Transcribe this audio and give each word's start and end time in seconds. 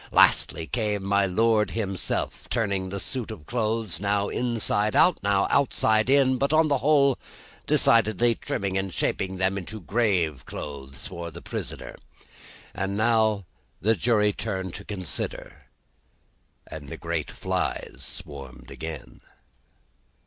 Lastly, 0.11 0.65
came 0.65 1.03
my 1.03 1.27
Lord 1.27 1.69
himself, 1.69 2.47
turning 2.49 2.89
the 2.89 2.99
suit 2.99 3.29
of 3.29 3.45
clothes, 3.45 3.99
now 3.99 4.29
inside 4.29 4.95
out, 4.95 5.19
now 5.21 5.45
outside 5.51 6.09
in, 6.09 6.39
but 6.39 6.51
on 6.51 6.69
the 6.69 6.79
whole 6.79 7.19
decidedly 7.67 8.33
trimming 8.33 8.79
and 8.79 8.91
shaping 8.91 9.37
them 9.37 9.59
into 9.59 9.79
grave 9.79 10.43
clothes 10.47 11.05
for 11.05 11.29
the 11.29 11.39
prisoner. 11.43 11.97
And 12.73 12.97
now, 12.97 13.45
the 13.79 13.93
jury 13.95 14.33
turned 14.33 14.73
to 14.73 14.83
consider, 14.85 15.67
and 16.65 16.89
the 16.89 16.97
great 16.97 17.29
flies 17.29 17.99
swarmed 18.03 18.71
again. 18.71 19.21